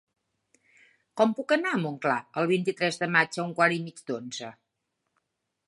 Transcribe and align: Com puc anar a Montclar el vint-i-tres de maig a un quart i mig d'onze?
Com 1.21 1.35
puc 1.39 1.53
anar 1.55 1.73
a 1.77 1.81
Montclar 1.83 2.17
el 2.43 2.49
vint-i-tres 2.53 2.97
de 3.03 3.11
maig 3.17 3.39
a 3.39 3.45
un 3.45 3.53
quart 3.61 3.77
i 3.79 3.81
mig 3.85 4.03
d'onze? 4.09 4.53